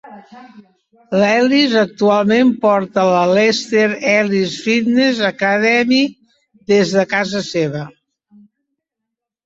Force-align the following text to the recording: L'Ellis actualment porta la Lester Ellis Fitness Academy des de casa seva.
L'Ellis 1.23 1.75
actualment 1.81 2.49
porta 2.63 3.03
la 3.11 3.21
Lester 3.41 3.85
Ellis 4.15 4.57
Fitness 4.65 5.23
Academy 5.31 6.03
des 6.75 6.99
de 6.99 7.09
casa 7.17 7.47
seva. 7.55 7.89